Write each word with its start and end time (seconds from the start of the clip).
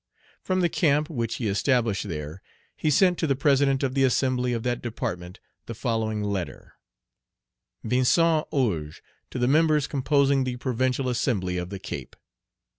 From 0.41 0.61
the 0.61 0.67
camp 0.67 1.11
which 1.11 1.35
he 1.35 1.47
established 1.47 2.07
there, 2.09 2.41
he 2.75 2.89
sent 2.89 3.19
to 3.19 3.27
the 3.27 3.35
President 3.35 3.83
of 3.83 3.93
the 3.93 4.03
Assembly 4.03 4.51
of 4.51 4.63
that 4.63 4.81
Department 4.81 5.39
the 5.67 5.75
following 5.75 6.23
letter: 6.23 6.73
"VINCENT 7.83 8.47
OGÉ 8.51 8.95
TO 9.29 9.37
THE 9.37 9.47
MEMBERS 9.47 9.85
COMPOSING 9.85 10.43
THE 10.43 10.55
PROVINCIAL 10.55 11.07
ASSEMBLY 11.07 11.57
OF 11.59 11.69
THE 11.69 11.77
CAPE. 11.77 12.15